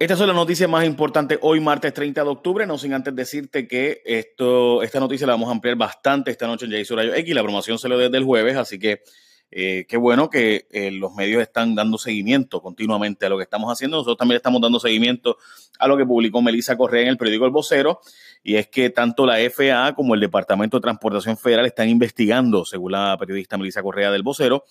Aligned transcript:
Estas 0.00 0.16
son 0.16 0.28
las 0.28 0.36
noticias 0.36 0.66
más 0.66 0.86
importantes 0.86 1.38
hoy, 1.42 1.60
martes 1.60 1.92
30 1.92 2.24
de 2.24 2.30
octubre. 2.30 2.66
No 2.66 2.78
sin 2.78 2.94
antes 2.94 3.14
decirte 3.14 3.68
que 3.68 4.00
esto, 4.06 4.82
esta 4.82 4.98
noticia 4.98 5.26
la 5.26 5.34
vamos 5.34 5.50
a 5.50 5.52
ampliar 5.52 5.76
bastante 5.76 6.30
esta 6.30 6.46
noche 6.46 6.64
en 6.64 6.72
Jay 6.72 6.84
Rayo 6.84 7.14
X. 7.16 7.34
La 7.34 7.42
promoción 7.42 7.78
se 7.78 7.86
lo 7.86 7.98
desde 7.98 8.16
el 8.16 8.24
jueves, 8.24 8.56
así 8.56 8.78
que 8.78 9.02
eh, 9.50 9.84
qué 9.86 9.98
bueno 9.98 10.30
que 10.30 10.66
eh, 10.70 10.90
los 10.90 11.14
medios 11.14 11.42
están 11.42 11.74
dando 11.74 11.98
seguimiento 11.98 12.62
continuamente 12.62 13.26
a 13.26 13.28
lo 13.28 13.36
que 13.36 13.42
estamos 13.42 13.70
haciendo. 13.70 13.98
Nosotros 13.98 14.16
también 14.16 14.36
estamos 14.36 14.62
dando 14.62 14.80
seguimiento 14.80 15.36
a 15.78 15.86
lo 15.86 15.98
que 15.98 16.06
publicó 16.06 16.40
Melissa 16.40 16.78
Correa 16.78 17.02
en 17.02 17.08
el 17.08 17.18
periódico 17.18 17.44
El 17.44 17.50
Vocero, 17.50 18.00
y 18.42 18.54
es 18.54 18.68
que 18.68 18.88
tanto 18.88 19.26
la 19.26 19.36
FAA 19.50 19.94
como 19.94 20.14
el 20.14 20.20
Departamento 20.20 20.78
de 20.78 20.80
Transportación 20.80 21.36
Federal 21.36 21.66
están 21.66 21.90
investigando, 21.90 22.64
según 22.64 22.92
la 22.92 23.18
periodista 23.20 23.58
Melissa 23.58 23.82
Correa 23.82 24.10
del 24.10 24.22
Vocero, 24.22 24.64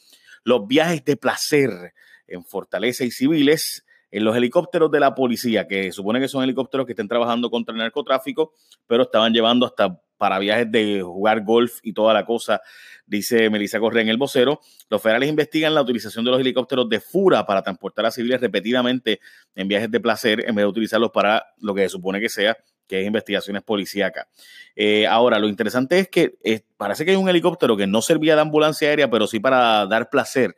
los 0.44 0.66
viajes 0.66 1.06
de 1.06 1.18
placer 1.18 1.94
en 2.26 2.44
Fortaleza 2.44 3.04
y 3.04 3.12
civiles 3.12 3.86
en 4.12 4.24
los 4.24 4.36
helicópteros 4.36 4.92
de 4.92 5.00
la 5.00 5.14
policía, 5.16 5.68
que 5.68 5.92
supone 5.92 6.20
que 6.20 6.28
son 6.28 6.44
helicópteros 6.44 6.86
que 6.86 6.94
estén 6.94 7.08
trabajando 7.08 7.50
contra 7.50 7.74
el 7.74 7.80
narcotráfico, 7.80 8.54
pero 8.88 9.04
estaban 9.04 9.34
llevando 9.34 9.66
hasta 9.66 10.00
para 10.20 10.38
viajes 10.38 10.70
de 10.70 11.02
jugar 11.02 11.44
golf 11.44 11.80
y 11.82 11.94
toda 11.94 12.14
la 12.14 12.26
cosa, 12.26 12.62
dice 13.06 13.50
Melissa 13.50 13.80
Correa 13.80 14.04
en 14.04 14.10
el 14.10 14.18
vocero. 14.18 14.60
Los 14.90 15.02
federales 15.02 15.30
investigan 15.30 15.74
la 15.74 15.82
utilización 15.82 16.26
de 16.26 16.32
los 16.32 16.40
helicópteros 16.42 16.90
de 16.90 17.00
FURA 17.00 17.46
para 17.46 17.64
transportar 17.64 18.06
a 18.06 18.12
civiles 18.12 18.42
repetidamente 18.42 19.22
en 19.56 19.68
viajes 19.70 19.90
de 19.90 20.00
placer 20.00 20.44
en 20.46 20.56
vez 20.56 20.64
de 20.64 20.68
utilizarlos 20.68 21.12
para 21.12 21.46
lo 21.60 21.74
que 21.74 21.84
se 21.84 21.90
supone 21.90 22.20
que 22.20 22.28
sea, 22.28 22.58
que 22.86 23.00
es 23.00 23.08
investigaciones 23.08 23.64
policíacas. 23.64 24.28
Eh, 24.76 25.08
ahora, 25.08 25.40
lo 25.40 25.48
interesante 25.48 26.00
es 26.00 26.10
que 26.10 26.34
parece 26.76 27.06
que 27.06 27.12
hay 27.12 27.18
un 27.18 27.30
helicóptero 27.30 27.78
que 27.78 27.88
no 27.88 28.02
servía 28.02 28.36
de 28.36 28.42
ambulancia 28.42 28.90
aérea, 28.90 29.10
pero 29.10 29.26
sí 29.26 29.40
para 29.40 29.86
dar 29.86 30.10
placer 30.10 30.54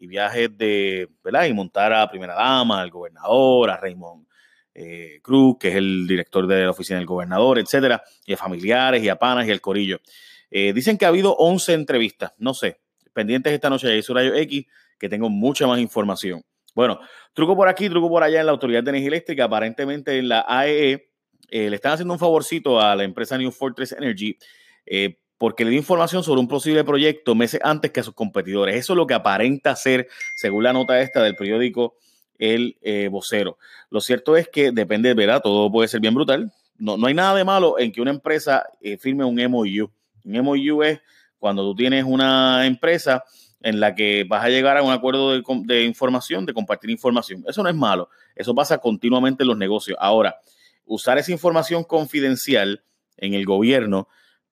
y 0.00 0.06
viajes 0.06 0.56
de, 0.56 1.08
¿verdad? 1.22 1.46
Y 1.46 1.52
montar 1.52 1.92
a 1.92 2.08
primera 2.08 2.34
dama, 2.34 2.80
al 2.80 2.90
gobernador, 2.90 3.70
a 3.70 3.76
Raymond 3.76 4.26
eh, 4.74 5.20
Cruz, 5.22 5.56
que 5.58 5.68
es 5.68 5.76
el 5.76 6.06
director 6.06 6.46
de 6.46 6.62
la 6.62 6.70
oficina 6.70 6.98
del 6.98 7.06
gobernador, 7.06 7.58
etcétera, 7.58 8.02
y 8.24 8.32
a 8.32 8.36
familiares 8.36 9.02
y 9.02 9.08
a 9.08 9.16
panas 9.16 9.46
y 9.46 9.50
al 9.50 9.60
corillo. 9.60 9.98
Eh, 10.50 10.72
dicen 10.72 10.96
que 10.96 11.04
ha 11.04 11.08
habido 11.08 11.34
11 11.34 11.74
entrevistas, 11.74 12.32
no 12.38 12.54
sé, 12.54 12.80
pendientes 13.12 13.52
esta 13.52 13.68
noche 13.68 13.88
de 13.88 14.04
Rayo 14.08 14.34
X, 14.34 14.66
que 14.98 15.08
tengo 15.08 15.28
mucha 15.28 15.66
más 15.66 15.80
información. 15.80 16.44
Bueno, 16.74 17.00
truco 17.32 17.56
por 17.56 17.68
aquí, 17.68 17.88
truco 17.88 18.08
por 18.08 18.22
allá 18.22 18.40
en 18.40 18.46
la 18.46 18.52
Autoridad 18.52 18.84
de 18.84 18.90
Energía 18.90 19.08
Eléctrica, 19.08 19.44
aparentemente 19.44 20.16
en 20.16 20.28
la 20.28 20.44
AEE, 20.46 21.10
eh, 21.50 21.70
le 21.70 21.76
están 21.76 21.92
haciendo 21.92 22.14
un 22.14 22.20
favorcito 22.20 22.80
a 22.80 22.94
la 22.94 23.04
empresa 23.04 23.36
New 23.36 23.50
Fortress 23.50 23.92
Energy 23.92 24.36
porque 25.38 25.64
le 25.64 25.70
dio 25.70 25.78
información 25.78 26.24
sobre 26.24 26.40
un 26.40 26.48
posible 26.48 26.84
proyecto 26.84 27.34
meses 27.34 27.60
antes 27.62 27.92
que 27.92 28.00
a 28.00 28.02
sus 28.02 28.14
competidores. 28.14 28.76
Eso 28.76 28.92
es 28.92 28.96
lo 28.96 29.06
que 29.06 29.14
aparenta 29.14 29.74
ser, 29.76 30.08
según 30.34 30.64
la 30.64 30.72
nota 30.72 31.00
esta 31.00 31.22
del 31.22 31.36
periódico 31.36 31.96
El 32.38 32.76
eh, 32.82 33.08
Vocero. 33.08 33.56
Lo 33.88 34.00
cierto 34.00 34.36
es 34.36 34.48
que 34.48 34.72
depende, 34.72 35.14
¿verdad? 35.14 35.40
Todo 35.42 35.70
puede 35.70 35.88
ser 35.88 36.00
bien 36.00 36.14
brutal. 36.14 36.52
No, 36.76 36.96
no 36.96 37.06
hay 37.06 37.14
nada 37.14 37.34
de 37.36 37.44
malo 37.44 37.78
en 37.78 37.92
que 37.92 38.00
una 38.00 38.10
empresa 38.10 38.64
eh, 38.80 38.98
firme 38.98 39.24
un 39.24 39.36
MOU. 39.36 39.90
Un 40.24 40.44
MOU 40.44 40.82
es 40.82 41.00
cuando 41.38 41.62
tú 41.62 41.74
tienes 41.76 42.04
una 42.04 42.66
empresa 42.66 43.24
en 43.60 43.80
la 43.80 43.94
que 43.94 44.24
vas 44.28 44.44
a 44.44 44.48
llegar 44.48 44.76
a 44.76 44.82
un 44.82 44.92
acuerdo 44.92 45.32
de, 45.32 45.42
de 45.64 45.84
información, 45.84 46.46
de 46.46 46.54
compartir 46.54 46.90
información. 46.90 47.44
Eso 47.46 47.62
no 47.62 47.68
es 47.68 47.74
malo. 47.74 48.08
Eso 48.34 48.54
pasa 48.54 48.78
continuamente 48.78 49.44
en 49.44 49.48
los 49.48 49.56
negocios. 49.56 49.96
Ahora, 50.00 50.36
usar 50.84 51.18
esa 51.18 51.32
información 51.32 51.84
confidencial 51.84 52.82
en 53.16 53.34
el 53.34 53.44
gobierno 53.44 54.08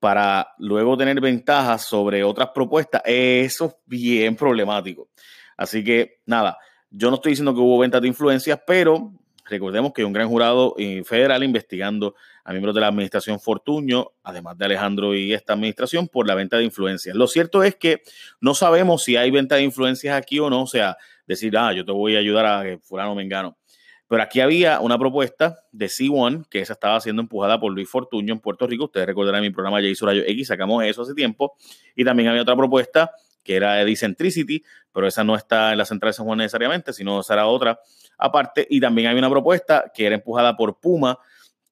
para 0.06 0.54
luego 0.58 0.96
tener 0.96 1.20
ventajas 1.20 1.84
sobre 1.84 2.22
otras 2.22 2.50
propuestas, 2.54 3.02
eso 3.04 3.64
es 3.64 3.74
bien 3.86 4.36
problemático. 4.36 5.08
Así 5.56 5.82
que 5.82 6.20
nada, 6.26 6.58
yo 6.90 7.10
no 7.10 7.16
estoy 7.16 7.32
diciendo 7.32 7.52
que 7.52 7.58
hubo 7.58 7.76
ventas 7.76 8.00
de 8.00 8.06
influencias, 8.06 8.60
pero 8.64 9.12
recordemos 9.46 9.92
que 9.92 10.02
hay 10.02 10.06
un 10.06 10.12
gran 10.12 10.28
jurado 10.28 10.76
eh, 10.78 11.02
federal 11.02 11.42
investigando 11.42 12.14
a 12.44 12.52
miembros 12.52 12.72
de 12.76 12.82
la 12.82 12.86
administración 12.86 13.40
Fortuño, 13.40 14.12
además 14.22 14.56
de 14.56 14.66
Alejandro 14.66 15.12
y 15.12 15.34
esta 15.34 15.54
administración, 15.54 16.06
por 16.06 16.28
la 16.28 16.36
venta 16.36 16.56
de 16.56 16.62
influencias. 16.62 17.16
Lo 17.16 17.26
cierto 17.26 17.64
es 17.64 17.75
que 17.75 18.02
no 18.41 18.54
sabemos 18.54 19.02
si 19.02 19.16
hay 19.16 19.32
venta 19.32 19.56
de 19.56 19.64
influencias 19.64 20.16
aquí 20.16 20.38
o 20.38 20.48
no, 20.48 20.62
o 20.62 20.66
sea, 20.69 20.97
decir, 21.26 21.58
ah, 21.58 21.72
yo 21.72 21.84
te 21.84 21.91
voy 21.91 22.14
a 22.14 22.20
ayudar 22.20 22.47
a 22.47 22.62
que 22.62 22.78
fulano 22.78 23.16
mengano. 23.16 23.56
Pero 24.09 24.22
aquí 24.22 24.41
había 24.41 24.81
una 24.81 24.99
propuesta 24.99 25.65
de 25.72 25.87
C1, 25.87 26.47
que 26.49 26.61
esa 26.61 26.75
estaba 26.75 27.00
siendo 27.00 27.22
empujada 27.22 27.59
por 27.59 27.72
Luis 27.72 27.89
Fortuño 27.89 28.34
en 28.34 28.41
Puerto 28.41 28.67
Rico. 28.67 28.84
Ustedes 28.84 29.06
recordarán 29.06 29.43
mi 29.43 29.50
programa 29.50 29.81
Jason 29.83 30.09
Rayo 30.09 30.22
X, 30.27 30.49
sacamos 30.49 30.84
eso 30.84 31.03
hace 31.03 31.15
tiempo. 31.15 31.55
Y 31.94 32.05
también 32.05 32.28
había 32.28 32.43
otra 32.43 32.56
propuesta 32.56 33.11
que 33.43 33.56
era 33.56 33.75
de 33.75 33.84
Decentricity, 33.84 34.65
pero 34.93 35.06
esa 35.06 35.22
no 35.22 35.37
está 35.37 35.72
en 35.72 35.78
la 35.78 35.84
central 35.84 36.11
de 36.11 36.15
San 36.15 36.27
Juan 36.27 36.39
necesariamente, 36.39 36.93
sino 36.93 37.22
será 37.22 37.47
otra 37.47 37.78
aparte. 38.19 38.67
Y 38.69 38.81
también 38.81 39.09
hay 39.09 39.17
una 39.17 39.31
propuesta 39.31 39.91
que 39.94 40.06
era 40.06 40.17
empujada 40.17 40.56
por 40.56 40.81
Puma, 40.81 41.19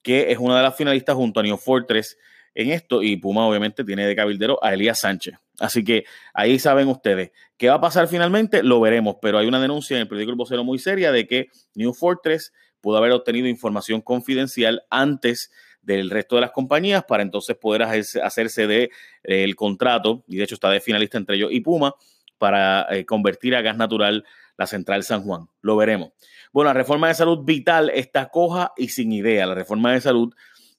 que 0.03 0.31
es 0.31 0.39
una 0.39 0.57
de 0.57 0.63
las 0.63 0.77
finalistas 0.77 1.17
junto 1.17 1.41
a 1.41 1.43
New 1.43 1.57
Fortress 1.57 2.17
en 2.55 2.71
esto. 2.71 3.03
Y 3.03 3.17
Puma 3.17 3.47
obviamente 3.47 3.85
tiene 3.85 4.07
de 4.07 4.17
cabildero 4.17 4.59
a 4.63 4.75
Elías 4.75 5.01
Sánchez. 5.01 5.35
Así 5.59 5.85
que 5.85 6.05
ahí 6.33 6.59
saben 6.59 6.89
ustedes. 6.89 7.31
¿Qué 7.57 7.69
va 7.69 7.75
a 7.75 7.81
pasar 7.81 8.09
finalmente? 8.09 8.63
Lo 8.63 8.81
veremos, 8.81 9.17
pero 9.23 9.39
hay 9.39 9.47
una 9.47 9.61
denuncia 9.61 9.97
en 9.97 10.03
el 10.03 10.09
periódico 10.09 10.33
El 10.33 10.37
Vocero 10.37 10.65
muy 10.65 10.79
seria 10.79 11.13
de 11.13 11.27
que 11.27 11.49
New 11.75 11.95
Fortress 11.95 12.53
pudo 12.81 12.99
haber 12.99 13.13
obtenido 13.13 13.49
información 13.49 14.01
confidencial 14.01 14.83
antes 14.91 15.51
del 15.81 16.11
resto 16.11 16.37
de 16.37 16.43
las 16.43 16.51
compañías 16.51 17.05
para 17.05 17.23
entonces 17.23 17.57
poder 17.57 17.83
hacerse 17.83 18.67
de 18.67 18.85
eh, 19.23 19.45
el 19.45 19.55
contrato, 19.55 20.25
y 20.29 20.37
de 20.37 20.45
hecho 20.45 20.55
está 20.55 20.71
de 20.71 20.81
finalista 20.81 21.19
entre 21.19 21.37
ellos 21.37 21.51
y 21.53 21.61
Puma, 21.61 21.95
para 22.39 22.87
eh, 22.91 23.07
convertir 23.07 23.55
a 23.55 23.63
gas 23.63 23.77
natural 23.77 24.25
la 24.57 24.67
central 24.67 25.03
San 25.03 25.23
Juan. 25.23 25.49
Lo 25.61 25.77
veremos. 25.77 26.13
Bueno, 26.53 26.69
la 26.69 26.75
reforma 26.75 27.09
de 27.09 27.15
salud 27.15 27.45
vital 27.45 27.91
está 27.91 28.29
coja 28.29 28.73
y 28.77 28.89
sin 28.89 29.13
idea. 29.13 29.47
La 29.47 29.55
reforma 29.55 29.93
de 29.93 30.01
salud 30.01 30.35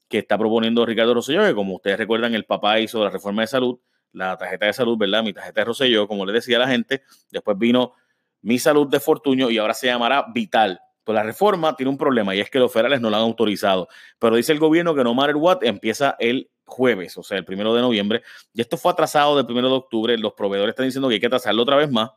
que 0.08 0.20
está 0.20 0.38
proponiendo 0.38 0.86
Ricardo 0.86 1.14
Rosselló, 1.14 1.44
que 1.44 1.56
como 1.56 1.76
ustedes 1.76 1.98
recuerdan, 1.98 2.36
el 2.36 2.46
papá 2.46 2.80
hizo 2.80 3.04
la 3.04 3.10
reforma 3.10 3.42
de 3.42 3.48
salud, 3.48 3.80
la 4.12 4.38
tarjeta 4.38 4.68
de 4.68 4.74
salud, 4.74 4.98
¿verdad? 4.98 5.24
Mi 5.24 5.34
tarjeta 5.34 5.62
de 5.62 5.66
Rosselló, 5.66 6.08
como 6.08 6.26
le 6.26 6.34
decía 6.34 6.58
a 6.58 6.60
la 6.60 6.68
gente. 6.68 7.04
Después 7.32 7.58
vino 7.58 7.94
mi 8.42 8.60
salud 8.60 8.88
de 8.88 9.00
Fortuño 9.00 9.50
y 9.50 9.58
ahora 9.58 9.74
se 9.74 9.88
llamará 9.88 10.26
Vital. 10.34 10.80
Pues 11.04 11.16
la 11.16 11.24
reforma 11.24 11.76
tiene 11.76 11.90
un 11.90 11.98
problema 11.98 12.36
y 12.36 12.40
es 12.40 12.50
que 12.50 12.60
los 12.60 12.72
federales 12.72 13.02
no 13.02 13.10
la 13.10 13.18
han 13.18 13.24
autorizado. 13.24 13.88
Pero 14.20 14.36
dice 14.36 14.52
el 14.52 14.60
gobierno 14.60 14.96
que 14.96 15.04
no 15.04 15.14
matter 15.14 15.36
what 15.36 15.64
empieza 15.64 16.16
el 16.20 16.50
jueves, 16.66 17.18
o 17.18 17.24
sea, 17.24 17.38
el 17.38 17.46
primero 17.46 17.76
de 17.76 17.82
noviembre. 17.82 18.24
Y 18.54 18.62
esto 18.62 18.78
fue 18.78 18.92
atrasado 18.92 19.36
del 19.36 19.46
primero 19.46 19.70
de 19.70 19.76
octubre. 19.76 20.18
Los 20.18 20.34
proveedores 20.34 20.74
están 20.74 20.86
diciendo 20.86 21.08
que 21.08 21.16
hay 21.16 21.20
que 21.20 21.28
atrasarlo 21.28 21.62
otra 21.62 21.76
vez 21.76 21.92
más 21.92 22.12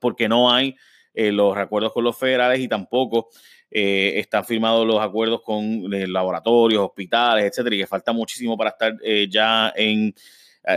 porque 0.00 0.28
no 0.28 0.52
hay 0.52 0.76
eh, 1.14 1.32
los 1.32 1.56
acuerdos 1.56 1.92
con 1.92 2.04
los 2.04 2.16
federales 2.16 2.60
y 2.60 2.68
tampoco 2.68 3.28
eh, 3.70 4.14
están 4.16 4.44
firmados 4.44 4.86
los 4.86 5.00
acuerdos 5.00 5.42
con 5.42 5.92
eh, 5.92 6.06
laboratorios, 6.06 6.82
hospitales, 6.82 7.44
etcétera, 7.44 7.76
y 7.76 7.78
que 7.80 7.86
falta 7.86 8.12
muchísimo 8.12 8.56
para 8.56 8.70
estar 8.70 8.94
ya 9.28 9.72
en 9.76 10.14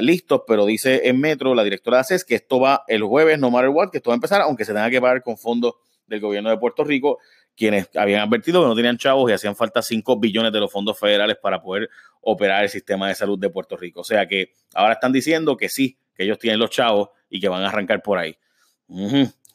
listos, 0.02 0.42
pero 0.48 0.66
dice 0.66 1.08
en 1.10 1.20
Metro 1.20 1.54
la 1.54 1.64
directora 1.64 1.98
de 1.98 2.02
ACES 2.02 2.24
que 2.24 2.36
esto 2.36 2.60
va 2.60 2.84
el 2.88 3.04
jueves, 3.04 3.38
no 3.38 3.52
matter 3.52 3.70
what, 3.70 3.90
que 3.92 3.98
esto 3.98 4.10
va 4.10 4.14
a 4.14 4.16
empezar, 4.16 4.42
aunque 4.42 4.64
se 4.66 4.74
tenga 4.74 4.90
que 4.90 5.02
pagar 5.02 5.22
con 5.22 5.38
fondos 5.38 5.74
del 6.08 6.20
gobierno 6.20 6.50
de 6.50 6.58
Puerto 6.58 6.84
Rico, 6.84 7.20
quienes 7.56 7.90
habían 7.96 8.22
advertido 8.22 8.62
que 8.62 8.68
no 8.68 8.76
tenían 8.76 8.98
chavos 8.98 9.30
y 9.30 9.34
hacían 9.34 9.56
falta 9.56 9.82
5 9.82 10.20
billones 10.20 10.52
de 10.52 10.60
los 10.60 10.72
fondos 10.72 10.98
federales 11.00 11.38
para 11.42 11.62
poder 11.62 11.90
operar 12.22 12.64
el 12.64 12.70
sistema 12.70 13.08
de 13.08 13.16
salud 13.16 13.38
de 13.38 13.50
Puerto 13.50 13.78
Rico. 13.78 14.02
O 14.02 14.04
sea 14.04 14.28
que 14.28 14.54
ahora 14.74 14.94
están 14.94 15.12
diciendo 15.12 15.58
que 15.58 15.70
sí, 15.70 15.98
que 16.16 16.24
ellos 16.24 16.40
tienen 16.40 16.60
los 16.60 16.70
chavos 16.70 17.10
y 17.30 17.40
que 17.40 17.50
van 17.50 17.64
a 17.64 17.70
arrancar 17.70 18.02
por 18.02 18.18
ahí. 18.18 18.38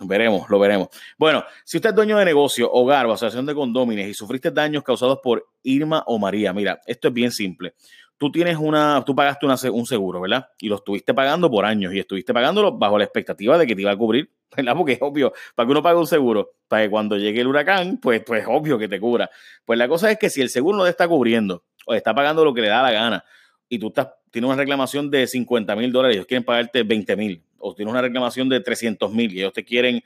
Veremos, 0.00 0.48
lo 0.48 0.58
veremos. 0.58 0.88
Bueno, 1.16 1.44
si 1.64 1.78
usted 1.78 1.90
es 1.90 1.96
dueño 1.96 2.18
de 2.18 2.24
negocio, 2.24 2.70
hogar 2.70 3.06
o 3.06 3.12
asociación 3.12 3.46
de 3.46 3.54
condóminos 3.54 4.06
y 4.06 4.14
sufriste 4.14 4.50
daños 4.50 4.84
causados 4.84 5.18
por 5.22 5.48
Irma 5.62 6.04
o 6.06 6.18
María, 6.18 6.52
mira, 6.52 6.80
esto 6.86 7.08
es 7.08 7.14
bien 7.14 7.32
simple 7.32 7.74
tú 8.18 8.32
tienes 8.32 8.56
una, 8.58 9.02
tú 9.06 9.14
pagaste 9.14 9.46
un 9.70 9.86
seguro, 9.86 10.20
¿verdad? 10.20 10.48
Y 10.58 10.68
lo 10.68 10.76
estuviste 10.76 11.14
pagando 11.14 11.50
por 11.50 11.64
años 11.64 11.94
y 11.94 12.00
estuviste 12.00 12.34
pagándolo 12.34 12.76
bajo 12.76 12.98
la 12.98 13.04
expectativa 13.04 13.56
de 13.56 13.66
que 13.66 13.74
te 13.74 13.82
iba 13.82 13.92
a 13.92 13.96
cubrir, 13.96 14.30
¿verdad? 14.56 14.74
Porque 14.76 14.92
es 14.94 14.98
obvio, 15.00 15.32
para 15.54 15.66
que 15.66 15.70
uno 15.70 15.82
pague 15.82 15.98
un 15.98 16.06
seguro, 16.06 16.50
para 16.66 16.82
que 16.82 16.90
cuando 16.90 17.16
llegue 17.16 17.40
el 17.40 17.46
huracán, 17.46 17.98
pues, 17.98 18.22
pues 18.26 18.42
es 18.42 18.48
obvio 18.48 18.76
que 18.76 18.88
te 18.88 19.00
cubra. 19.00 19.30
Pues 19.64 19.78
la 19.78 19.88
cosa 19.88 20.10
es 20.10 20.18
que 20.18 20.28
si 20.28 20.42
el 20.42 20.50
seguro 20.50 20.76
no 20.76 20.84
te 20.84 20.90
está 20.90 21.08
cubriendo 21.08 21.64
o 21.86 21.94
está 21.94 22.14
pagando 22.14 22.44
lo 22.44 22.52
que 22.52 22.60
le 22.60 22.68
da 22.68 22.82
la 22.82 22.90
gana 22.90 23.24
y 23.68 23.78
tú 23.78 23.88
estás, 23.88 24.08
tienes 24.30 24.48
una 24.48 24.56
reclamación 24.56 25.10
de 25.10 25.26
50 25.26 25.74
mil 25.76 25.92
dólares 25.92 26.16
ellos 26.16 26.26
quieren 26.26 26.44
pagarte 26.44 26.82
20 26.82 27.16
mil, 27.16 27.42
o 27.58 27.74
tienes 27.74 27.92
una 27.92 28.02
reclamación 28.02 28.48
de 28.48 28.60
300 28.60 29.12
mil 29.12 29.32
y 29.32 29.40
ellos 29.40 29.52
te 29.52 29.64
quieren 29.64 30.02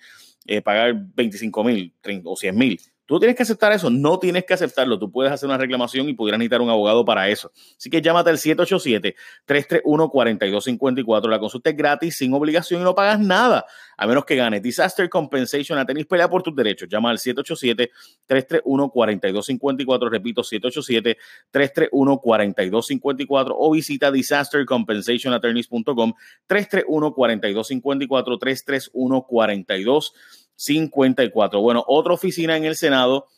eh, 0.46 0.60
pagar 0.60 0.94
25 1.14 1.64
mil 1.64 1.92
o 2.24 2.36
100 2.36 2.56
mil, 2.56 2.80
Tú 3.12 3.20
tienes 3.20 3.36
que 3.36 3.42
aceptar 3.42 3.70
eso, 3.72 3.90
no 3.90 4.18
tienes 4.18 4.46
que 4.46 4.54
aceptarlo. 4.54 4.98
Tú 4.98 5.12
puedes 5.12 5.30
hacer 5.30 5.46
una 5.46 5.58
reclamación 5.58 6.08
y 6.08 6.14
pudieras 6.14 6.38
necesitar 6.38 6.62
un 6.62 6.70
abogado 6.70 7.04
para 7.04 7.28
eso. 7.28 7.52
Así 7.76 7.90
que 7.90 8.00
llámate 8.00 8.30
al 8.30 8.38
787-331-4254. 8.38 11.28
La 11.28 11.38
consulta 11.38 11.68
es 11.68 11.76
gratis, 11.76 12.16
sin 12.16 12.32
obligación 12.32 12.80
y 12.80 12.84
no 12.84 12.94
pagas 12.94 13.20
nada, 13.20 13.66
a 13.98 14.06
menos 14.06 14.24
que 14.24 14.34
gane 14.34 14.60
Disaster 14.60 15.10
Compensation 15.10 15.78
a 15.78 15.84
tenis 15.84 16.06
pelea 16.06 16.30
por 16.30 16.42
tus 16.42 16.56
derechos. 16.56 16.88
Llama 16.88 17.10
al 17.10 17.18
787-331-4254. 17.18 20.08
Repito, 20.08 20.42
787-331-4254 21.52 23.54
o 23.58 23.72
visita 23.72 24.10
disastercompensationattorneys.com 24.10 26.14
331-4254, 26.48 28.38
331 28.38 29.26
4254 29.28 30.41
54. 30.56 31.60
Bueno, 31.60 31.84
otra 31.86 32.14
oficina 32.14 32.56
en 32.56 32.64
el 32.64 32.76
Senado 32.76 33.28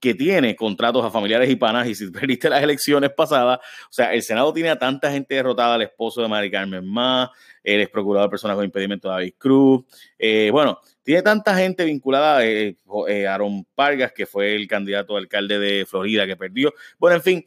que 0.00 0.14
tiene 0.14 0.56
contratos 0.56 1.04
a 1.04 1.10
familiares 1.10 1.50
y 1.50 1.56
panas 1.56 1.86
y 1.86 1.94
si 1.94 2.10
perdiste 2.10 2.48
las 2.48 2.62
elecciones 2.62 3.10
pasadas, 3.10 3.58
o 3.58 3.92
sea, 3.92 4.14
el 4.14 4.22
Senado 4.22 4.52
tiene 4.52 4.70
a 4.70 4.78
tanta 4.78 5.12
gente 5.12 5.34
derrotada, 5.34 5.76
el 5.76 5.82
esposo 5.82 6.22
de 6.22 6.28
Mari 6.28 6.50
Carmen 6.50 6.90
Más, 6.90 7.28
el 7.62 7.82
ex 7.82 7.90
procurador 7.90 8.28
de 8.28 8.30
personas 8.30 8.56
con 8.56 8.64
impedimento 8.64 9.08
David 9.08 9.34
Cruz, 9.36 9.84
eh, 10.18 10.48
bueno, 10.50 10.80
tiene 11.02 11.22
tanta 11.22 11.54
gente 11.54 11.84
vinculada, 11.84 12.44
eh, 12.46 12.78
eh, 13.08 13.26
Aaron 13.26 13.66
Pargas, 13.74 14.12
que 14.12 14.24
fue 14.24 14.56
el 14.56 14.66
candidato 14.66 15.16
alcalde 15.16 15.58
de 15.58 15.84
Florida 15.84 16.26
que 16.26 16.36
perdió, 16.36 16.72
bueno, 16.98 17.16
en 17.16 17.22
fin, 17.22 17.46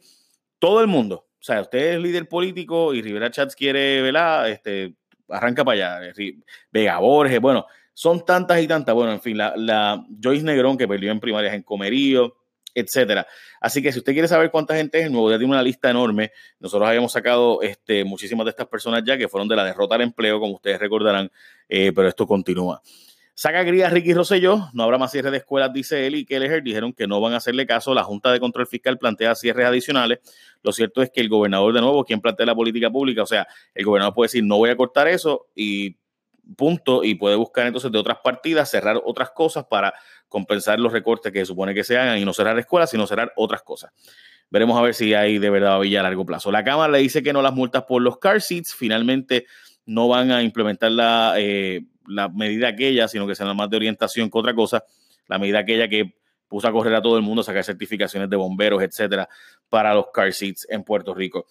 todo 0.60 0.80
el 0.80 0.86
mundo, 0.86 1.26
o 1.40 1.42
sea, 1.42 1.60
usted 1.60 1.94
es 1.94 2.00
líder 2.00 2.28
político 2.28 2.94
y 2.94 3.02
Rivera 3.02 3.30
Chats 3.30 3.56
quiere, 3.56 4.00
¿verdad? 4.00 4.48
Este, 4.48 4.94
arranca 5.28 5.64
para 5.64 5.98
allá, 5.98 6.12
Vega 6.70 6.98
Borges, 6.98 7.40
bueno, 7.40 7.66
son 7.94 8.24
tantas 8.24 8.60
y 8.60 8.66
tantas, 8.66 8.94
bueno, 8.94 9.12
en 9.12 9.20
fin, 9.20 9.38
la, 9.38 9.54
la 9.56 10.04
Joyce 10.22 10.44
Negrón 10.44 10.76
que 10.76 10.86
perdió 10.86 11.10
en 11.10 11.20
primarias 11.20 11.54
en 11.54 11.62
Comerío, 11.62 12.36
etcétera. 12.74 13.26
Así 13.60 13.80
que 13.80 13.92
si 13.92 13.98
usted 13.98 14.12
quiere 14.12 14.28
saber 14.28 14.50
cuánta 14.50 14.76
gente 14.76 14.98
es, 14.98 15.06
el 15.06 15.12
nuevo 15.12 15.28
día 15.28 15.38
tiene 15.38 15.52
una 15.52 15.62
lista 15.62 15.90
enorme. 15.90 16.32
Nosotros 16.58 16.88
habíamos 16.88 17.12
sacado 17.12 17.62
este, 17.62 18.04
muchísimas 18.04 18.44
de 18.44 18.50
estas 18.50 18.66
personas 18.66 19.02
ya 19.06 19.16
que 19.16 19.28
fueron 19.28 19.48
de 19.48 19.56
la 19.56 19.64
derrota 19.64 19.94
al 19.94 20.02
empleo, 20.02 20.40
como 20.40 20.54
ustedes 20.54 20.78
recordarán, 20.78 21.30
eh, 21.68 21.92
pero 21.94 22.08
esto 22.08 22.26
continúa. 22.26 22.82
Saca 23.36 23.64
gría 23.64 23.90
Ricky 23.90 24.14
Rosselló, 24.14 24.68
no 24.74 24.84
habrá 24.84 24.96
más 24.96 25.10
cierre 25.10 25.32
de 25.32 25.38
escuelas, 25.38 25.72
dice 25.72 26.06
él 26.06 26.14
y 26.14 26.24
Kelleher 26.24 26.62
dijeron 26.62 26.92
que 26.92 27.08
no 27.08 27.20
van 27.20 27.32
a 27.32 27.38
hacerle 27.38 27.66
caso. 27.66 27.92
La 27.92 28.04
Junta 28.04 28.30
de 28.30 28.38
Control 28.38 28.64
Fiscal 28.64 28.96
plantea 28.96 29.34
cierres 29.34 29.66
adicionales. 29.66 30.20
Lo 30.62 30.70
cierto 30.70 31.02
es 31.02 31.10
que 31.10 31.20
el 31.20 31.28
gobernador, 31.28 31.74
de 31.74 31.80
nuevo, 31.80 32.04
quien 32.04 32.20
plantea 32.20 32.46
la 32.46 32.54
política 32.54 32.90
pública, 32.90 33.24
o 33.24 33.26
sea, 33.26 33.48
el 33.74 33.84
gobernador 33.84 34.14
puede 34.14 34.26
decir 34.26 34.44
no 34.44 34.58
voy 34.58 34.70
a 34.70 34.76
cortar 34.76 35.08
eso 35.08 35.48
y 35.56 35.96
punto, 36.56 37.04
y 37.04 37.14
puede 37.14 37.36
buscar 37.36 37.66
entonces 37.66 37.90
de 37.90 37.98
otras 37.98 38.18
partidas, 38.22 38.70
cerrar 38.70 39.00
otras 39.04 39.30
cosas 39.30 39.64
para 39.64 39.94
compensar 40.28 40.78
los 40.78 40.92
recortes 40.92 41.32
que 41.32 41.40
se 41.40 41.46
supone 41.46 41.74
que 41.74 41.84
se 41.84 41.98
hagan 41.98 42.18
y 42.18 42.24
no 42.24 42.32
cerrar 42.32 42.58
escuelas, 42.58 42.90
sino 42.90 43.06
cerrar 43.06 43.32
otras 43.36 43.62
cosas. 43.62 43.92
Veremos 44.50 44.78
a 44.78 44.82
ver 44.82 44.94
si 44.94 45.14
hay 45.14 45.38
de 45.38 45.50
verdad 45.50 45.80
villa 45.80 46.00
a 46.00 46.02
largo 46.02 46.24
plazo. 46.24 46.52
La 46.52 46.62
Cámara 46.64 46.92
le 46.92 46.98
dice 46.98 47.22
que 47.22 47.32
no 47.32 47.42
las 47.42 47.54
multas 47.54 47.84
por 47.84 48.02
los 48.02 48.18
car 48.18 48.40
seats, 48.40 48.74
finalmente 48.74 49.46
no 49.86 50.08
van 50.08 50.30
a 50.30 50.42
implementar 50.42 50.92
la, 50.92 51.34
eh, 51.36 51.82
la 52.06 52.28
medida 52.28 52.68
aquella, 52.68 53.08
sino 53.08 53.26
que 53.26 53.34
será 53.34 53.54
más 53.54 53.70
de 53.70 53.76
orientación 53.76 54.30
que 54.30 54.38
otra 54.38 54.54
cosa, 54.54 54.84
la 55.28 55.38
medida 55.38 55.60
aquella 55.60 55.88
que 55.88 56.14
puso 56.48 56.68
a 56.68 56.72
correr 56.72 56.94
a 56.94 57.02
todo 57.02 57.16
el 57.16 57.22
mundo 57.22 57.40
a 57.40 57.44
sacar 57.44 57.64
certificaciones 57.64 58.30
de 58.30 58.36
bomberos, 58.36 58.82
etcétera, 58.82 59.28
para 59.68 59.94
los 59.94 60.06
car 60.12 60.32
seats 60.32 60.66
en 60.70 60.84
Puerto 60.84 61.14
Rico. 61.14 61.46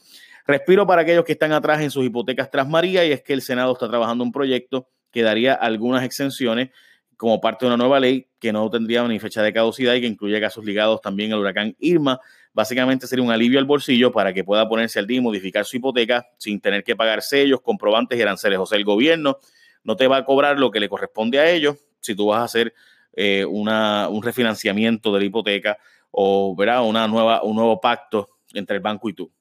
Respiro 0.46 0.86
para 0.86 1.04
aquellos 1.04 1.24
que 1.24 1.34
están 1.34 1.54
atrás 1.54 1.82
en 1.82 1.90
sus 1.90 2.06
hipotecas 2.06 2.52
tras 2.52 2.68
María 2.68 3.06
y 3.06 3.12
es 3.12 3.22
que 3.22 3.34
el 3.34 3.42
Senado 3.42 3.74
está 3.74 3.88
trabajando 3.88 4.24
un 4.24 4.32
proyecto 4.32 4.90
que 5.12 5.22
daría 5.22 5.54
algunas 5.54 6.04
exenciones 6.04 6.70
como 7.16 7.40
parte 7.40 7.66
de 7.66 7.68
una 7.68 7.78
nueva 7.78 8.00
ley 8.00 8.28
que 8.40 8.52
no 8.52 8.70
tendría 8.70 9.08
ni 9.08 9.20
fecha 9.20 9.42
de 9.42 9.54
caducidad 9.54 9.94
y 9.94 10.02
que 10.02 10.08
incluye 10.08 10.42
casos 10.42 10.66
ligados 10.66 11.00
también 11.00 11.32
al 11.32 11.40
huracán 11.40 11.76
Irma. 11.80 12.20
Básicamente 12.52 13.08
sería 13.08 13.24
un 13.24 13.32
alivio 13.32 13.60
al 13.60 13.66
bolsillo 13.66 14.12
para 14.12 14.34
que 14.34 14.44
pueda 14.44 14.68
ponerse 14.68 15.00
al 15.00 15.08
día 15.08 15.20
y 15.20 15.22
modificar 15.22 15.64
su 15.64 15.78
hipoteca 15.78 16.28
sin 16.38 16.60
tener 16.60 16.84
que 16.84 16.96
pagar 16.96 17.22
sellos, 17.22 17.62
comprobantes 17.62 18.20
y 18.20 18.22
aranceles. 18.22 18.60
O 18.60 18.66
sea, 18.66 18.78
el 18.78 18.84
gobierno 18.84 19.38
no 19.84 19.96
te 19.96 20.08
va 20.08 20.18
a 20.18 20.26
cobrar 20.26 20.60
lo 20.60 20.72
que 20.72 20.82
le 20.82 20.90
corresponde 20.90 21.40
a 21.40 21.50
ellos 21.50 21.78
si 22.02 22.16
tú 22.16 22.28
vas 22.28 22.42
a 22.42 22.44
hacer 22.44 22.74
eh, 23.14 23.46
una, 23.46 24.10
un 24.10 24.22
refinanciamiento 24.22 25.14
de 25.14 25.20
la 25.20 25.26
hipoteca 25.26 25.78
o 26.12 26.56
¿verdad? 26.56 26.86
Una 26.86 27.08
nueva, 27.08 27.44
un 27.44 27.56
nuevo 27.56 27.80
pacto 27.80 28.32
entre 28.54 28.76
el 28.76 28.82
banco 28.82 29.08
y 29.08 29.14
tú. 29.14 29.32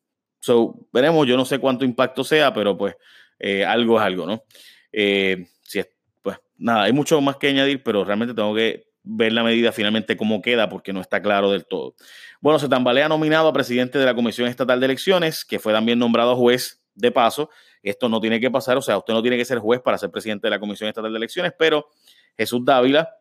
So, 0.43 0.75
veremos, 0.93 1.25
yo 1.29 1.37
no 1.37 1.45
sé 1.45 1.61
cuánto 1.61 1.85
impacto 1.85 2.25
sea, 2.25 2.53
pero 2.53 2.77
pues 2.77 2.97
eh, 3.39 3.65
algo 3.65 4.01
es 4.01 4.05
algo, 4.05 4.27
¿no? 4.27 4.43
Eh, 4.91 5.47
si 5.63 5.79
es, 5.79 5.89
pues 6.21 6.37
nada, 6.59 6.83
hay 6.83 6.93
mucho 6.93 7.21
más 7.21 7.37
que 7.37 7.47
añadir, 7.47 7.85
pero 7.85 8.05
realmente 8.05 8.35
tengo 8.35 8.53
que 8.53 8.89
ver 9.05 9.33
la 9.33 9.45
medida 9.45 9.71
finalmente 9.71 10.17
cómo 10.17 10.43
queda 10.43 10.69
porque 10.69 10.93
no 10.93 11.01
está 11.01 11.23
claro 11.23 11.53
del 11.53 11.65
todo. 11.65 11.95
Bueno, 12.41 12.59
se 12.59 12.69
tambalea 12.69 13.09
nominado 13.09 13.47
a 13.47 13.53
presidente 13.53 14.01
de 14.01 14.05
la 14.05 14.17
Comisión 14.17 14.49
Estatal 14.49 14.81
de 14.81 14.87
Elecciones, 14.87 15.45
que 15.45 15.61
fue 15.61 15.73
también 15.73 16.01
nombrado 16.01 16.35
juez 16.35 16.83
de 16.97 17.13
paso. 17.13 17.49
Esto 17.85 18.09
no 18.09 18.21
tiene 18.21 18.41
que 18.41 18.51
pasar, 18.51 18.77
o 18.77 18.83
sea, 18.83 18.99
usted 18.99 19.15
no 19.15 19.23
tiene 19.23 19.37
que 19.37 19.45
ser 19.45 19.61
juez 19.61 19.81
para 19.81 19.97
ser 19.97 20.11
presidente 20.11 20.49
de 20.49 20.51
la 20.51 20.59
Comisión 20.59 20.89
Estatal 20.89 21.13
de 21.13 21.19
Elecciones, 21.19 21.53
pero 21.57 21.87
Jesús 22.37 22.65
Dávila, 22.65 23.15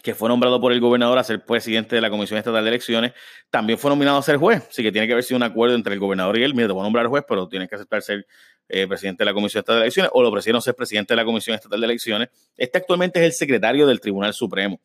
que 0.00 0.14
fue 0.14 0.28
nombrado 0.28 0.60
por 0.60 0.72
el 0.72 0.80
gobernador 0.80 1.18
a 1.18 1.24
ser 1.24 1.44
presidente 1.44 1.94
de 1.94 2.00
la 2.00 2.10
Comisión 2.10 2.38
Estatal 2.38 2.64
de 2.64 2.70
Elecciones, 2.70 3.12
también 3.50 3.78
fue 3.78 3.90
nominado 3.90 4.18
a 4.18 4.22
ser 4.22 4.36
juez. 4.36 4.66
Así 4.68 4.82
que 4.82 4.90
tiene 4.90 5.06
que 5.06 5.12
haber 5.12 5.24
sido 5.24 5.36
un 5.36 5.42
acuerdo 5.42 5.74
entre 5.74 5.92
el 5.94 6.00
gobernador 6.00 6.38
y 6.38 6.44
él. 6.44 6.54
Mira, 6.54 6.68
te 6.68 6.72
voy 6.72 6.80
a 6.80 6.84
nombrar 6.84 7.06
juez, 7.08 7.24
pero 7.28 7.46
tienes 7.46 7.68
que 7.68 7.74
aceptar 7.74 8.00
ser 8.02 8.26
eh, 8.68 8.86
presidente 8.86 9.22
de 9.22 9.26
la 9.26 9.34
Comisión 9.34 9.60
Estatal 9.60 9.80
de 9.80 9.82
Elecciones 9.82 10.10
o 10.14 10.22
lo 10.22 10.28
ofrecieron 10.28 10.62
ser 10.62 10.74
presidente 10.74 11.12
de 11.12 11.16
la 11.16 11.24
Comisión 11.24 11.54
Estatal 11.54 11.78
de 11.78 11.84
Elecciones. 11.84 12.28
Este 12.56 12.78
actualmente 12.78 13.20
es 13.20 13.26
el 13.26 13.32
secretario 13.32 13.86
del 13.86 14.00
Tribunal 14.00 14.32
Supremo. 14.32 14.80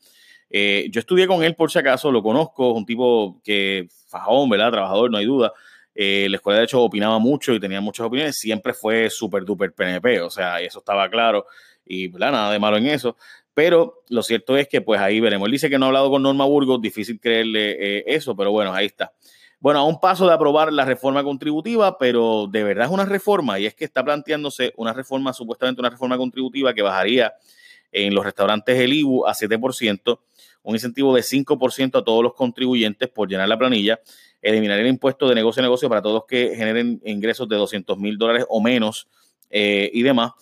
Eh, 0.49 0.87
yo 0.91 0.99
estudié 0.99 1.27
con 1.27 1.43
él 1.43 1.55
por 1.55 1.71
si 1.71 1.79
acaso, 1.79 2.11
lo 2.11 2.21
conozco, 2.21 2.71
es 2.71 2.77
un 2.77 2.85
tipo 2.85 3.41
que 3.43 3.87
fajón, 4.07 4.49
¿verdad? 4.49 4.71
Trabajador, 4.71 5.11
no 5.11 5.17
hay 5.17 5.25
duda. 5.25 5.53
Eh, 5.95 6.27
la 6.29 6.37
escuela 6.37 6.59
de 6.59 6.65
hecho 6.65 6.81
opinaba 6.81 7.17
mucho 7.17 7.53
y 7.53 7.59
tenía 7.59 7.81
muchas 7.81 8.05
opiniones, 8.05 8.37
siempre 8.37 8.73
fue 8.73 9.09
súper 9.09 9.43
duper 9.43 9.73
PNP, 9.73 10.21
o 10.21 10.29
sea, 10.29 10.61
eso 10.61 10.77
estaba 10.77 11.09
claro 11.09 11.47
y 11.83 12.07
¿verdad? 12.07 12.31
nada 12.31 12.51
de 12.51 12.59
malo 12.59 12.77
en 12.77 12.87
eso. 12.87 13.17
Pero 13.57 14.03
lo 14.09 14.21
cierto 14.21 14.55
es 14.55 14.67
que 14.67 14.81
pues 14.81 15.01
ahí 15.01 15.19
veremos. 15.19 15.47
Él 15.47 15.53
dice 15.53 15.67
que 15.67 15.79
no 15.79 15.85
ha 15.85 15.87
hablado 15.87 16.11
con 16.11 16.21
Norma 16.21 16.45
Burgos, 16.45 16.79
difícil 16.79 17.19
creerle 17.19 18.03
eso, 18.05 18.35
pero 18.35 18.51
bueno, 18.51 18.71
ahí 18.71 18.85
está. 18.85 19.13
Bueno, 19.59 19.79
a 19.79 19.83
un 19.83 19.99
paso 19.99 20.27
de 20.27 20.33
aprobar 20.35 20.71
la 20.71 20.85
reforma 20.85 21.23
contributiva, 21.23 21.97
pero 21.97 22.45
de 22.45 22.63
verdad 22.63 22.85
es 22.85 22.91
una 22.91 23.05
reforma 23.05 23.57
y 23.57 23.65
es 23.65 23.73
que 23.73 23.83
está 23.83 24.05
planteándose 24.05 24.73
una 24.77 24.93
reforma, 24.93 25.33
supuestamente 25.33 25.81
una 25.81 25.89
reforma 25.89 26.17
contributiva 26.17 26.71
que 26.75 26.83
bajaría 26.83 27.33
en 27.91 28.13
los 28.13 28.23
restaurantes 28.23 28.79
el 28.79 28.93
IBU 28.93 29.25
a 29.25 29.33
7%, 29.33 30.19
un 30.61 30.75
incentivo 30.75 31.15
de 31.15 31.23
5% 31.23 31.97
a 31.97 32.03
todos 32.03 32.21
los 32.21 32.35
contribuyentes 32.35 33.09
por 33.09 33.27
llenar 33.27 33.49
la 33.49 33.57
planilla, 33.57 33.99
eliminar 34.39 34.77
el 34.77 34.85
impuesto 34.85 35.27
de 35.27 35.33
negocio 35.33 35.61
a 35.61 35.63
negocio 35.63 35.89
para 35.89 36.03
todos 36.03 36.25
que 36.27 36.53
generen 36.55 37.01
ingresos 37.03 37.49
de 37.49 37.55
200 37.55 37.97
mil 37.97 38.19
dólares 38.19 38.45
o 38.49 38.61
menos 38.61 39.07
eh, 39.49 39.89
y 39.91 40.03
demás. 40.03 40.33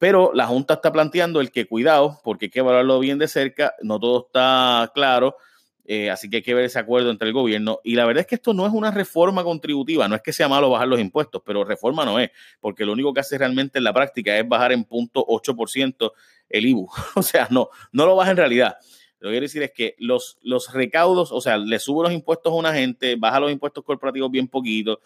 Pero 0.00 0.32
la 0.34 0.48
Junta 0.48 0.74
está 0.74 0.90
planteando 0.90 1.40
el 1.40 1.52
que 1.52 1.66
cuidado, 1.66 2.20
porque 2.24 2.46
hay 2.46 2.50
que 2.50 2.58
evaluarlo 2.58 2.98
bien 2.98 3.18
de 3.18 3.28
cerca, 3.28 3.74
no 3.82 4.00
todo 4.00 4.26
está 4.26 4.90
claro 4.92 5.36
eh, 5.92 6.08
así 6.08 6.30
que 6.30 6.36
hay 6.36 6.42
que 6.42 6.54
ver 6.54 6.66
ese 6.66 6.78
acuerdo 6.78 7.10
entre 7.10 7.26
el 7.26 7.34
gobierno. 7.34 7.80
Y 7.82 7.96
la 7.96 8.04
verdad 8.04 8.20
es 8.20 8.28
que 8.28 8.36
esto 8.36 8.54
no 8.54 8.64
es 8.64 8.72
una 8.72 8.92
reforma 8.92 9.42
contributiva, 9.42 10.06
no 10.06 10.14
es 10.14 10.22
que 10.22 10.32
sea 10.32 10.48
malo 10.48 10.70
bajar 10.70 10.86
los 10.86 11.00
impuestos, 11.00 11.42
pero 11.44 11.64
reforma 11.64 12.04
no 12.04 12.20
es, 12.20 12.30
porque 12.60 12.84
lo 12.84 12.92
único 12.92 13.12
que 13.12 13.18
hace 13.18 13.36
realmente 13.36 13.78
en 13.78 13.82
la 13.82 13.92
práctica 13.92 14.38
es 14.38 14.46
bajar 14.48 14.70
en 14.70 14.84
punto 14.84 15.26
8% 15.26 16.12
el 16.48 16.66
IBU. 16.66 16.88
o 17.16 17.22
sea, 17.22 17.48
no, 17.50 17.70
no 17.90 18.06
lo 18.06 18.14
baja 18.14 18.30
en 18.30 18.36
realidad. 18.36 18.76
Lo 19.18 19.30
que 19.30 19.32
quiero 19.32 19.44
decir 19.46 19.64
es 19.64 19.72
que 19.72 19.96
los, 19.98 20.38
los 20.42 20.72
recaudos, 20.72 21.32
o 21.32 21.40
sea, 21.40 21.58
le 21.58 21.80
sube 21.80 22.04
los 22.04 22.12
impuestos 22.12 22.52
a 22.52 22.54
una 22.54 22.72
gente, 22.72 23.16
baja 23.16 23.40
los 23.40 23.50
impuestos 23.50 23.82
corporativos 23.82 24.30
bien 24.30 24.46
poquito, 24.46 25.00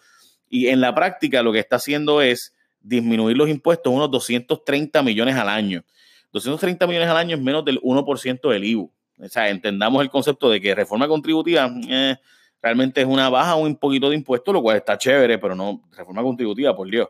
y 0.51 0.67
en 0.67 0.81
la 0.81 0.93
práctica 0.93 1.41
lo 1.41 1.51
que 1.51 1.59
está 1.61 1.77
haciendo 1.77 2.21
es 2.21 2.53
disminuir 2.87 3.35
los 3.35 3.49
impuestos 3.49 3.91
unos 3.91 4.11
230 4.11 5.01
millones 5.03 5.35
al 5.35 5.49
año. 5.49 5.83
230 6.31 6.85
millones 6.87 7.09
al 7.09 7.17
año 7.17 7.35
es 7.35 7.41
menos 7.41 7.65
del 7.65 7.81
1% 7.81 8.49
del 8.49 8.63
IBU. 8.63 8.91
O 9.19 9.29
sea, 9.29 9.49
entendamos 9.49 10.01
el 10.01 10.09
concepto 10.09 10.49
de 10.49 10.59
que 10.59 10.75
reforma 10.75 11.07
contributiva 11.07 11.71
eh, 11.89 12.17
realmente 12.61 13.01
es 13.01 13.07
una 13.07 13.29
baja 13.29 13.55
un 13.55 13.75
poquito 13.77 14.09
de 14.09 14.15
impuestos, 14.15 14.53
lo 14.53 14.61
cual 14.61 14.77
está 14.77 14.97
chévere, 14.97 15.37
pero 15.37 15.55
no 15.55 15.81
reforma 15.95 16.21
contributiva, 16.21 16.75
por 16.75 16.89
Dios. 16.89 17.07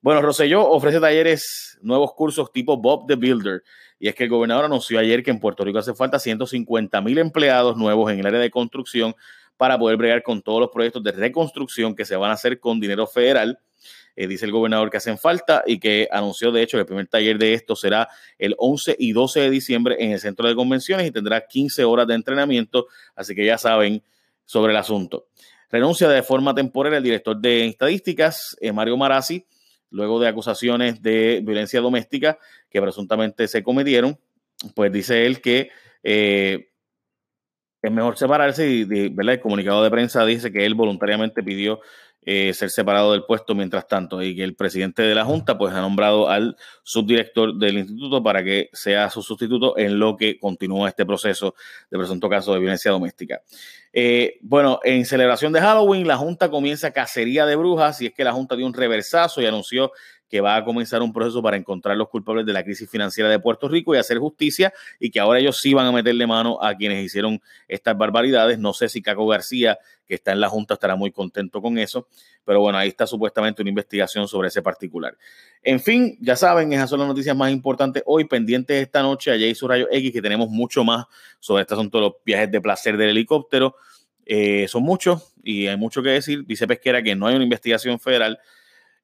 Bueno, 0.00 0.22
Roselló 0.22 0.68
ofrece 0.68 1.00
talleres, 1.00 1.78
nuevos 1.82 2.12
cursos 2.14 2.52
tipo 2.52 2.76
Bob 2.76 3.06
the 3.06 3.16
Builder. 3.16 3.62
Y 3.98 4.08
es 4.08 4.14
que 4.14 4.24
el 4.24 4.30
gobernador 4.30 4.66
anunció 4.66 4.98
ayer 4.98 5.22
que 5.22 5.30
en 5.30 5.40
Puerto 5.40 5.64
Rico 5.64 5.78
hace 5.78 5.94
falta 5.94 6.18
150 6.18 7.00
mil 7.00 7.18
empleados 7.18 7.76
nuevos 7.76 8.12
en 8.12 8.20
el 8.20 8.26
área 8.26 8.40
de 8.40 8.50
construcción 8.50 9.14
para 9.56 9.78
poder 9.78 9.96
bregar 9.96 10.22
con 10.22 10.42
todos 10.42 10.60
los 10.60 10.70
proyectos 10.70 11.02
de 11.02 11.12
reconstrucción 11.12 11.94
que 11.94 12.04
se 12.04 12.16
van 12.16 12.30
a 12.30 12.34
hacer 12.34 12.60
con 12.60 12.80
dinero 12.80 13.06
federal. 13.06 13.58
Eh, 14.16 14.28
dice 14.28 14.46
el 14.46 14.52
gobernador 14.52 14.90
que 14.90 14.98
hacen 14.98 15.18
falta 15.18 15.64
y 15.66 15.80
que 15.80 16.08
anunció 16.12 16.52
de 16.52 16.62
hecho 16.62 16.76
que 16.76 16.82
el 16.82 16.86
primer 16.86 17.08
taller 17.08 17.36
de 17.36 17.54
esto 17.54 17.74
será 17.74 18.08
el 18.38 18.54
11 18.58 18.94
y 18.98 19.12
12 19.12 19.40
de 19.40 19.50
diciembre 19.50 19.96
en 19.98 20.12
el 20.12 20.20
centro 20.20 20.48
de 20.48 20.54
convenciones 20.54 21.06
y 21.06 21.10
tendrá 21.10 21.46
15 21.46 21.84
horas 21.84 22.06
de 22.06 22.14
entrenamiento, 22.14 22.86
así 23.16 23.34
que 23.34 23.44
ya 23.44 23.58
saben 23.58 24.02
sobre 24.44 24.72
el 24.72 24.76
asunto. 24.76 25.26
Renuncia 25.70 26.08
de 26.08 26.22
forma 26.22 26.54
temporal 26.54 26.94
el 26.94 27.02
director 27.02 27.36
de 27.36 27.66
estadísticas, 27.66 28.56
eh, 28.60 28.72
Mario 28.72 28.96
Marazzi, 28.96 29.44
luego 29.90 30.20
de 30.20 30.28
acusaciones 30.28 31.02
de 31.02 31.40
violencia 31.42 31.80
doméstica 31.80 32.38
que 32.70 32.80
presuntamente 32.80 33.48
se 33.48 33.62
cometieron, 33.64 34.18
pues 34.74 34.92
dice 34.92 35.26
él 35.26 35.40
que 35.40 35.70
eh, 36.04 36.70
es 37.82 37.92
mejor 37.92 38.16
separarse 38.16 38.68
y, 38.68 38.84
¿verdad? 38.84 39.34
el 39.34 39.40
comunicado 39.40 39.82
de 39.82 39.90
prensa 39.90 40.24
dice 40.24 40.52
que 40.52 40.64
él 40.64 40.74
voluntariamente 40.74 41.42
pidió 41.42 41.80
eh, 42.26 42.52
ser 42.54 42.70
separado 42.70 43.12
del 43.12 43.24
puesto 43.24 43.54
mientras 43.54 43.86
tanto 43.86 44.22
y 44.22 44.34
que 44.34 44.44
el 44.44 44.54
presidente 44.54 45.02
de 45.02 45.14
la 45.14 45.24
Junta 45.24 45.58
pues 45.58 45.74
ha 45.74 45.80
nombrado 45.80 46.28
al 46.28 46.56
subdirector 46.82 47.54
del 47.56 47.78
instituto 47.78 48.22
para 48.22 48.42
que 48.42 48.70
sea 48.72 49.10
su 49.10 49.22
sustituto 49.22 49.76
en 49.76 49.98
lo 49.98 50.16
que 50.16 50.38
continúa 50.38 50.88
este 50.88 51.04
proceso 51.04 51.54
de 51.90 51.98
presunto 51.98 52.28
caso 52.28 52.54
de 52.54 52.60
violencia 52.60 52.90
doméstica. 52.90 53.42
Eh, 53.92 54.38
bueno, 54.40 54.80
en 54.82 55.04
celebración 55.06 55.52
de 55.52 55.60
Halloween, 55.60 56.08
la 56.08 56.16
Junta 56.16 56.50
comienza 56.50 56.90
cacería 56.90 57.46
de 57.46 57.54
brujas 57.54 58.00
y 58.00 58.06
es 58.06 58.12
que 58.12 58.24
la 58.24 58.32
Junta 58.32 58.56
dio 58.56 58.66
un 58.66 58.74
reversazo 58.74 59.40
y 59.40 59.46
anunció 59.46 59.92
que 60.28 60.40
va 60.40 60.56
a 60.56 60.64
comenzar 60.64 61.02
un 61.02 61.12
proceso 61.12 61.42
para 61.42 61.56
encontrar 61.56 61.96
los 61.96 62.08
culpables 62.08 62.46
de 62.46 62.52
la 62.52 62.64
crisis 62.64 62.88
financiera 62.88 63.28
de 63.28 63.38
Puerto 63.38 63.68
Rico 63.68 63.94
y 63.94 63.98
hacer 63.98 64.18
justicia 64.18 64.72
y 64.98 65.10
que 65.10 65.20
ahora 65.20 65.38
ellos 65.38 65.60
sí 65.60 65.74
van 65.74 65.86
a 65.86 65.92
meterle 65.92 66.26
mano 66.26 66.58
a 66.62 66.74
quienes 66.74 67.04
hicieron 67.04 67.40
estas 67.68 67.96
barbaridades. 67.96 68.58
No 68.58 68.72
sé 68.72 68.88
si 68.88 69.02
Caco 69.02 69.26
García, 69.26 69.78
que 70.06 70.14
está 70.14 70.32
en 70.32 70.40
la 70.40 70.48
Junta, 70.48 70.74
estará 70.74 70.96
muy 70.96 71.10
contento 71.10 71.62
con 71.62 71.78
eso, 71.78 72.08
pero 72.44 72.60
bueno, 72.60 72.78
ahí 72.78 72.88
está 72.88 73.06
supuestamente 73.06 73.62
una 73.62 73.70
investigación 73.70 74.28
sobre 74.28 74.48
ese 74.48 74.62
particular. 74.62 75.16
En 75.62 75.80
fin, 75.80 76.18
ya 76.20 76.36
saben, 76.36 76.72
esas 76.72 76.90
son 76.90 76.98
las 77.00 77.08
noticias 77.08 77.36
más 77.36 77.50
importantes 77.50 78.02
hoy, 78.06 78.24
pendientes 78.24 78.82
esta 78.82 79.02
noche 79.02 79.30
a 79.30 79.34
Jay 79.34 79.54
Rayo 79.62 79.88
X, 79.90 80.12
que 80.12 80.22
tenemos 80.22 80.48
mucho 80.48 80.84
más 80.84 81.06
sobre 81.40 81.62
este 81.62 81.74
asunto 81.74 81.98
de 81.98 82.02
los 82.02 82.12
viajes 82.24 82.50
de 82.50 82.60
placer 82.60 82.96
del 82.96 83.10
helicóptero. 83.10 83.76
Eh, 84.26 84.66
son 84.68 84.82
muchos 84.82 85.34
y 85.42 85.66
hay 85.66 85.76
mucho 85.76 86.02
que 86.02 86.10
decir. 86.10 86.44
Dice 86.46 86.66
Pesquera 86.66 87.02
que 87.02 87.14
no 87.14 87.26
hay 87.26 87.34
una 87.34 87.44
investigación 87.44 87.98
federal. 87.98 88.38